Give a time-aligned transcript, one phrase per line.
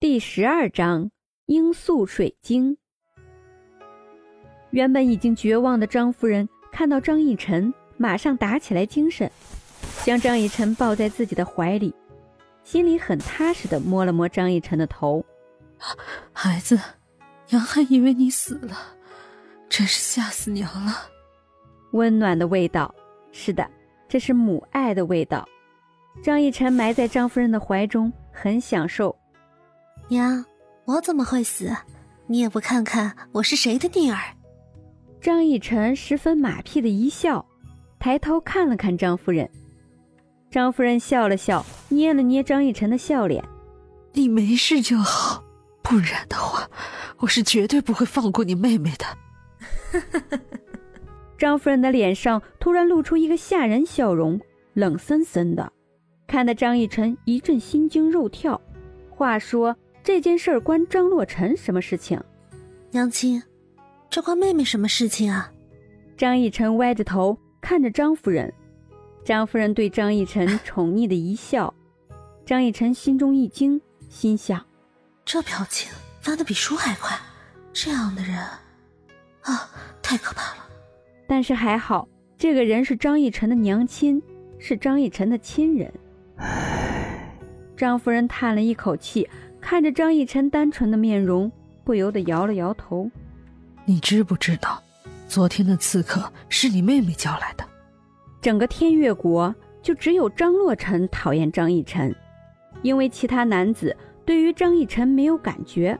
[0.00, 1.10] 第十二章
[1.46, 2.78] 罂粟水晶。
[4.70, 9.28] 原本已经绝望的张夫人看到张逸晨，马上打起来精神，
[10.04, 11.92] 将张逸晨抱在自己的怀里，
[12.62, 15.24] 心里很踏实的摸了摸张逸晨的头。
[16.32, 16.78] 孩子，
[17.48, 18.78] 娘还以为你死了，
[19.68, 20.92] 真是吓死娘了。
[21.90, 22.94] 温暖的味道，
[23.32, 23.68] 是的，
[24.08, 25.44] 这是母爱的味道。
[26.22, 29.18] 张逸晨埋在张夫人的怀中，很享受。
[30.10, 30.42] 娘，
[30.86, 31.70] 我怎么会死？
[32.26, 34.18] 你也不看看我是谁的女儿？
[35.20, 37.44] 张逸晨十分马屁的一笑，
[37.98, 39.50] 抬头看了看张夫人。
[40.50, 43.44] 张夫人笑了笑，捏了捏张逸晨的笑脸
[44.14, 45.44] ：“你没事就好，
[45.82, 46.70] 不然的话，
[47.18, 49.04] 我是绝对不会放过你妹妹的。
[51.36, 54.40] ”张夫人的脸上突然露出一个吓人笑容，
[54.72, 55.70] 冷森森的，
[56.26, 58.58] 看得张逸晨一阵心惊肉跳。
[59.10, 59.76] 话说。
[60.08, 62.18] 这件事儿关张洛尘什么事情？
[62.92, 63.42] 娘亲，
[64.08, 65.52] 这关妹妹什么事情啊？
[66.16, 68.50] 张逸晨歪着头看着张夫人，
[69.22, 71.74] 张夫人对张逸晨 宠溺的一笑，
[72.46, 74.64] 张逸晨心中一惊，心想：
[75.26, 77.14] 这表情发的比书还快，
[77.74, 78.34] 这样的人
[79.42, 79.68] 啊，
[80.00, 80.66] 太可怕了。
[81.26, 84.22] 但是还好，这个人是张逸晨的娘亲，
[84.58, 85.92] 是张逸晨的亲人。
[87.76, 89.28] 张夫人叹了一口气。
[89.60, 91.50] 看着张逸晨单纯的面容，
[91.84, 93.10] 不由得摇了摇头。
[93.84, 94.82] 你知不知道，
[95.26, 97.64] 昨天的刺客是你妹妹叫来的？
[98.40, 102.14] 整个天越国就只有张洛尘讨厌张逸晨，
[102.82, 105.98] 因为其他男子对于张逸晨没有感觉，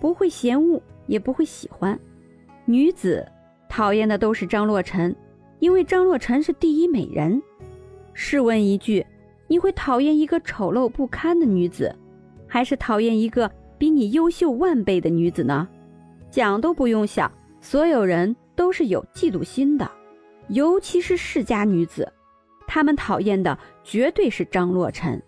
[0.00, 1.98] 不会嫌恶，也不会喜欢。
[2.64, 3.26] 女子
[3.68, 5.14] 讨厌的都是张洛尘，
[5.58, 7.40] 因为张洛尘是第一美人。
[8.14, 9.06] 试问一句，
[9.46, 11.94] 你会讨厌一个丑陋不堪的女子？
[12.56, 15.68] 还是讨厌一个比你优秀万倍的女子呢？
[16.30, 19.86] 想都不用想，所有人都是有嫉妒心的，
[20.48, 22.10] 尤其是世家女子，
[22.66, 25.22] 他们讨厌的绝对是张洛尘。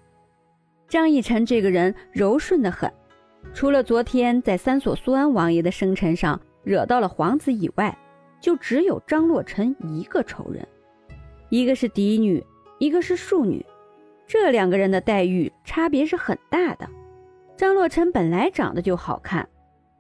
[0.89, 2.91] 张逸晨这个人柔顺的很，
[3.53, 7.95] 除了昨天在三所苏安王爷的生辰上惹到了皇子以外，
[8.41, 10.67] 就只有张洛尘一个仇人，
[11.51, 12.43] 一个是嫡女，
[12.79, 13.63] 一个是庶女，
[14.27, 16.89] 这两个人的待遇差别是很大的。
[17.59, 19.47] 张洛尘本来长得就好看，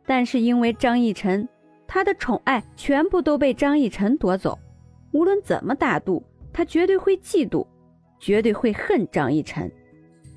[0.06, 1.46] 但是因为张逸晨，
[1.88, 4.56] 他的宠爱全部都被张逸晨夺走。
[5.10, 7.66] 无论怎么打赌，他绝对会嫉妒，
[8.20, 9.68] 绝对会恨张逸晨。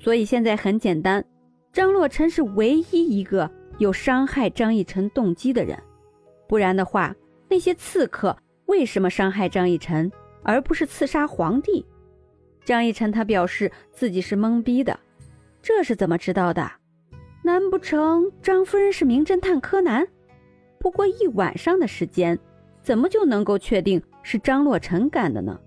[0.00, 1.24] 所以现在很简单，
[1.72, 5.80] 张洛尘是唯一一个有伤害张逸晨动机的人。
[6.48, 7.14] 不然的话，
[7.48, 10.10] 那些刺客为什么伤害张逸晨，
[10.42, 11.86] 而不是刺杀皇帝？
[12.64, 14.98] 张逸晨他表示自己是懵逼的，
[15.62, 16.68] 这是怎么知道的？
[17.44, 20.06] 难不成张夫人是名侦探柯南？
[20.78, 22.38] 不过一晚上的时间，
[22.82, 25.58] 怎么就能够确定是张洛尘干的呢？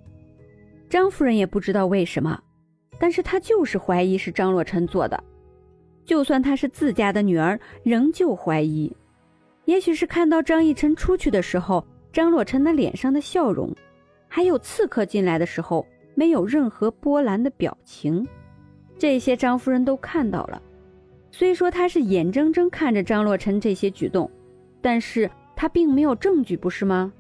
[0.89, 2.41] 张夫人也不知道为什么，
[2.97, 5.21] 但是她就是怀疑是张洛尘做的。
[6.05, 8.89] 就算她是自家的女儿，仍旧怀疑。
[9.65, 13.75] 也许是看到张逸晨出去的时候，张洛尘的脸上的笑容，
[14.29, 18.25] 还有刺客进来的时候没有任何波澜的表情，
[18.97, 20.61] 这些张夫人都看到了。
[21.37, 24.31] 虽说他是眼睁睁看着张洛尘这些举动，
[24.81, 27.11] 但是他并没有证据，不是吗？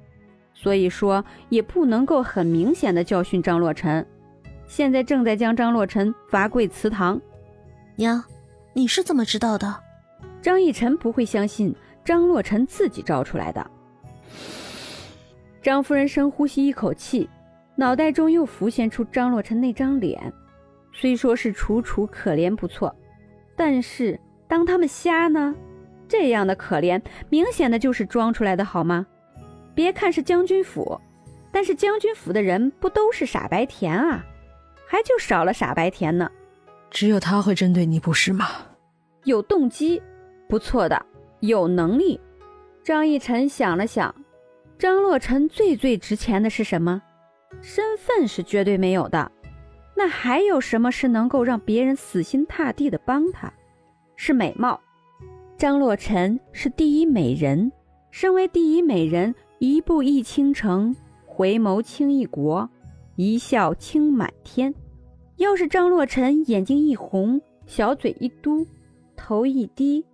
[0.53, 4.07] 所以说也不能够很明显的教训张洛尘。
[4.67, 7.21] 现在正在将张洛尘罚跪祠堂。
[7.97, 8.23] 娘，
[8.71, 9.75] 你是怎么知道的？
[10.41, 13.69] 张逸晨不会相信张洛尘自己招出来的。
[15.61, 17.29] 张夫人深呼吸一口气，
[17.75, 20.31] 脑袋中又浮现出张洛尘那张脸，
[20.93, 22.95] 虽说是楚楚可怜不错。
[23.55, 25.55] 但是当他们瞎呢？
[26.07, 29.05] 这样的可怜，明显的就是装出来的，好吗？
[29.73, 30.99] 别看是将军府，
[31.51, 34.23] 但是将军府的人不都是傻白甜啊？
[34.87, 36.29] 还就少了傻白甜呢。
[36.91, 38.47] 只有他会针对你，不是吗？
[39.23, 40.01] 有动机，
[40.47, 41.05] 不错的，
[41.39, 42.19] 有能力。
[42.83, 44.13] 张逸晨想了想，
[44.77, 47.01] 张洛尘最最值钱的是什么？
[47.61, 49.31] 身份是绝对没有的。
[49.97, 53.51] 那还有什么是能够让别人死心塌地的帮他？
[54.17, 54.79] 是美貌。
[55.57, 57.71] 张洛尘是第一美人，
[58.11, 60.93] 身为第一美人，一步一倾城，
[61.25, 62.69] 回眸倾一国，
[63.15, 64.73] 一笑倾满天。
[65.37, 68.67] 要是张洛尘眼睛一红，小嘴一嘟，
[69.15, 70.05] 头一低，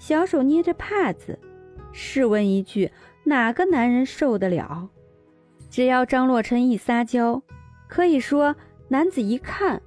[0.00, 1.38] 小手捏着帕子，
[1.92, 2.90] 试问一句，
[3.22, 4.88] 哪个男人受得了？
[5.70, 7.40] 只要张洛尘一撒娇，
[7.88, 8.56] 可以说。
[8.92, 9.80] 男子一看，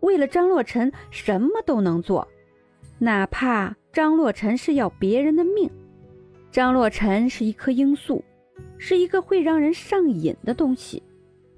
[0.00, 2.26] 为了张洛尘什么都能做，
[2.98, 5.70] 哪怕张洛尘是要别人的命。
[6.50, 8.24] 张洛尘是一颗罂粟，
[8.78, 11.02] 是一个会让人上瘾的东西。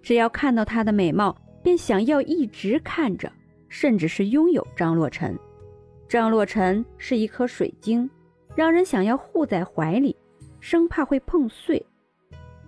[0.03, 3.31] 只要看到她的美貌，便想要一直看着，
[3.69, 5.39] 甚至是拥有张洛尘。
[6.09, 8.11] 张洛尘是一颗水晶，
[8.57, 10.17] 让人想要护在怀里，
[10.59, 11.87] 生怕会碰碎。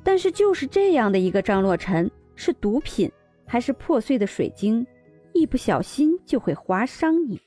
[0.05, 3.11] 但是就是这样的一个张洛尘，是毒品
[3.53, 4.87] 还是破碎的水晶，
[5.35, 7.39] 一不小心就会划伤你。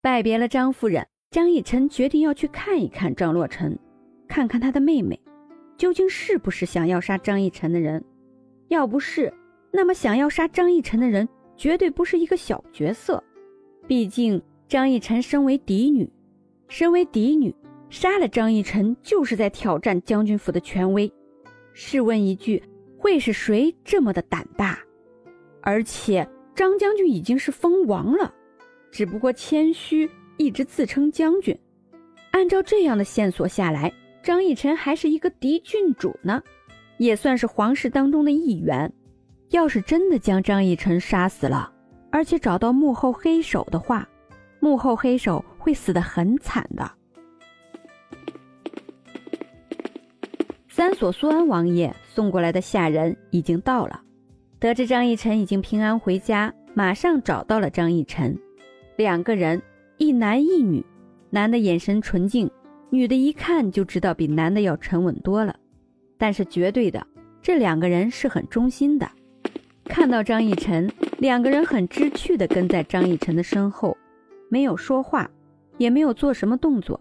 [0.00, 1.04] 拜别了张夫人。
[1.32, 3.76] 张逸晨决定要去看一看张洛尘，
[4.28, 5.20] 看看他的妹妹
[5.76, 8.02] 究竟是不是想要杀张逸晨的人。
[8.68, 9.34] 要不是，
[9.72, 13.20] 那么想要杀张逸晨的人绝对不是一个小角色。
[13.88, 16.08] 毕竟张逸晨身为嫡女，
[16.68, 17.52] 身为嫡女，
[17.90, 21.12] 杀了张逸晨就是在挑战将军府的权威。
[21.80, 22.60] 试问一句，
[22.98, 24.78] 会是谁这么的胆大？
[25.62, 28.34] 而且张将军已经是封王了，
[28.90, 30.10] 只不过谦虚。
[30.40, 31.58] 一直自称将军，
[32.30, 33.92] 按照这样的线索下来，
[34.22, 36.40] 张逸晨还是一个嫡郡主呢，
[36.96, 38.88] 也算是皇室当中的一员。
[39.50, 41.72] 要是真的将张逸晨杀死了，
[42.12, 44.08] 而且找到幕后黑手的话，
[44.60, 46.88] 幕后黑手会死得很惨的。
[50.78, 54.00] 三所苏安王爷送过来的下人已经到了，
[54.60, 58.38] 得知张逸晨已经平安回家，马上找到了张逸晨，
[58.96, 59.60] 两个人。
[59.96, 60.86] 一男一女，
[61.30, 62.48] 男的眼神纯净，
[62.90, 65.52] 女的一看就知道比男的要沉稳多了。
[66.16, 67.04] 但是绝对的，
[67.42, 69.10] 这两个人是很忠心的。
[69.82, 70.88] 看到张逸晨，
[71.18, 73.98] 两个人很知趣的跟在张逸晨的身后，
[74.48, 75.28] 没有说话，
[75.76, 77.00] 也没有做什么动作，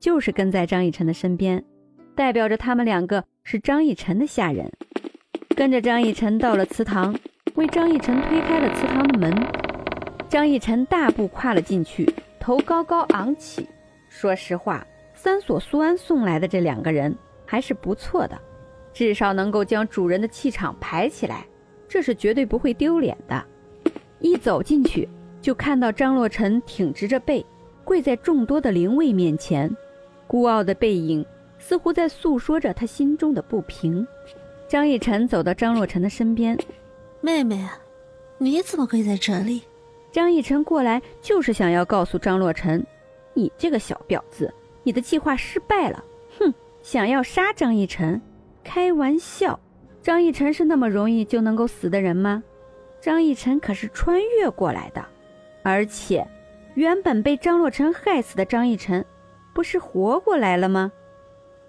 [0.00, 1.64] 就是跟在张逸晨的身边，
[2.14, 4.70] 代表着他们两个是张逸晨的下人。
[5.56, 7.14] 跟着张逸晨到了祠堂，
[7.54, 9.34] 为张逸晨推开了祠堂的门，
[10.28, 12.12] 张逸晨大步跨了进去。
[12.40, 13.68] 头高高昂起，
[14.08, 17.14] 说实话，三所苏安送来的这两个人
[17.46, 18.36] 还是不错的，
[18.92, 21.46] 至少能够将主人的气场排起来，
[21.86, 23.44] 这是绝对不会丢脸的。
[24.18, 25.08] 一走进去，
[25.40, 27.44] 就看到张洛尘挺直着背，
[27.84, 29.70] 跪在众多的灵位面前，
[30.26, 31.24] 孤傲的背影
[31.62, 34.04] 似乎在诉说着他心中的不平。
[34.66, 36.58] 张逸晨走到张洛尘的身边，
[37.20, 37.78] 妹妹啊，
[38.38, 39.62] 你怎么跪在这里？
[40.10, 42.84] 张逸晨过来就是想要告诉张洛尘
[43.32, 46.04] ：“你这个小婊子，你的计划失败了。”
[46.40, 48.20] 哼，想要杀张逸晨？
[48.64, 49.58] 开玩笑，
[50.02, 52.42] 张逸晨是那么容易就能够死的人吗？
[53.00, 55.04] 张逸晨可是穿越过来的，
[55.62, 56.26] 而且
[56.74, 59.04] 原本被张洛尘害死的张逸晨，
[59.54, 60.90] 不是活过来了吗？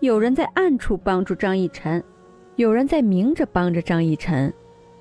[0.03, 2.03] 有人在暗处帮助张逸晨，
[2.57, 4.53] 有人在明着帮着张逸晨，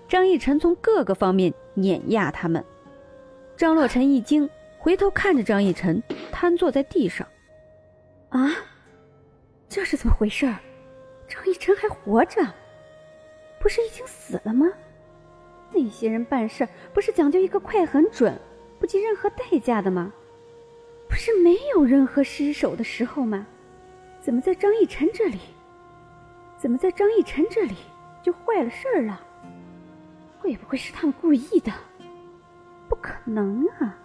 [0.07, 2.65] 张逸晨从各个方面碾压他们。
[3.57, 6.01] 张洛尘一惊，回头看着张逸晨，
[6.31, 7.27] 瘫坐在地上。
[8.29, 8.49] 啊，
[9.69, 10.47] 这是怎么回事？
[11.27, 12.41] 张逸晨还活着？
[13.59, 14.69] 不是已经死了吗？
[15.73, 18.39] 那些人办事不是讲究一个快、很准，
[18.79, 20.13] 不计任何代价的吗？
[21.09, 23.45] 不是没有任何失手的时候吗？
[24.23, 25.39] 怎么在张逸晨这里？
[26.57, 27.75] 怎么在张逸晨这里
[28.23, 29.21] 就坏了事儿了？
[30.39, 31.73] 会不会是他们故意的？
[32.89, 33.99] 不可能啊！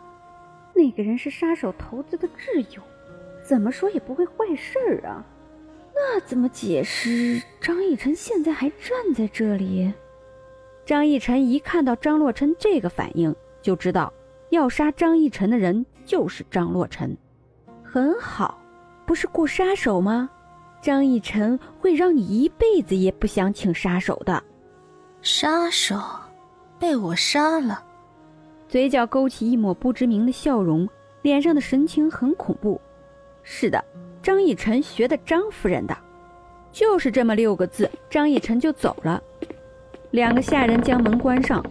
[0.73, 2.81] 那个人是杀手头子的挚友，
[3.44, 5.23] 怎么说也不会坏事儿啊。
[5.94, 9.94] 那怎么解释张逸晨现在还站在这里？
[10.83, 14.11] 张逸晨一看到张洛尘这个反应，就知道
[14.49, 17.15] 要杀张逸晨的人就是张洛尘。
[17.83, 18.56] 很好，
[19.07, 20.30] 不是雇杀手吗？
[20.81, 24.44] 张逸晨会让你一辈子也不想请杀手的。
[25.21, 25.97] 杀手
[26.78, 27.83] 被我杀了。
[28.68, 30.87] 嘴角勾起一抹不知名的笑容，
[31.21, 32.80] 脸上的神情很恐怖。
[33.44, 33.83] 是的，
[34.21, 35.97] 张逸晨学的张夫人的，
[36.73, 39.23] 就是这么六个字，张逸晨就走了。
[40.11, 41.66] 两个下人将门关上，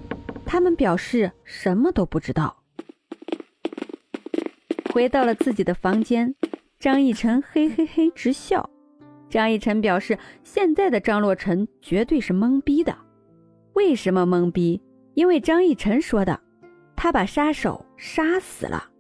[0.46, 2.56] 他们表示什么都不知道。
[4.94, 6.34] 回到了自己的房间，
[6.78, 8.68] 张逸晨嘿嘿嘿直笑。
[9.30, 12.96] 张逸晨表示，现在的张洛尘绝对是懵逼的。
[13.72, 14.80] 为什么懵逼？
[15.14, 16.38] 因为张逸晨说的。
[16.94, 18.90] 他把杀手杀死了。